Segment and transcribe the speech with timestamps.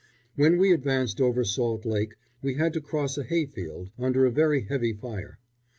[0.35, 4.61] When we advanced over Salt Lake we had to cross a hayfield, under a very
[4.63, 5.37] heavy fire.